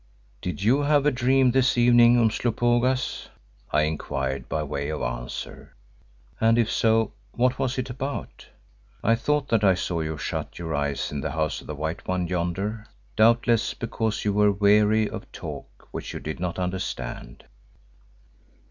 "Did 0.41 0.63
you 0.63 0.81
have 0.81 1.05
a 1.05 1.11
dream 1.11 1.51
this 1.51 1.77
evening, 1.77 2.17
Umslopogaas?" 2.17 3.29
I 3.71 3.83
inquired 3.83 4.49
by 4.49 4.63
way 4.63 4.89
of 4.89 5.03
answer, 5.03 5.75
"and 6.39 6.57
if 6.57 6.71
so, 6.71 7.11
what 7.33 7.59
was 7.59 7.77
it 7.77 7.87
about? 7.91 8.47
I 9.03 9.13
thought 9.13 9.49
that 9.49 9.63
I 9.63 9.75
saw 9.75 10.01
you 10.01 10.17
shut 10.17 10.57
your 10.57 10.73
eyes 10.73 11.11
in 11.11 11.21
the 11.21 11.29
House 11.33 11.61
of 11.61 11.67
the 11.67 11.75
White 11.75 12.07
One 12.07 12.25
yonder, 12.25 12.87
doubtless 13.15 13.75
because 13.75 14.25
you 14.25 14.33
were 14.33 14.51
weary 14.51 15.07
of 15.07 15.31
talk 15.31 15.87
which 15.91 16.13
you 16.15 16.19
did 16.19 16.39
not 16.39 16.57
understand." 16.57 17.43